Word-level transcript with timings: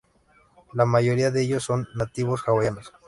La 0.73 0.85
mayoría 0.85 1.29
de 1.29 1.43
ellos 1.43 1.61
son 1.63 1.87
nativos 1.93 2.41
hawaianos. 2.47 2.91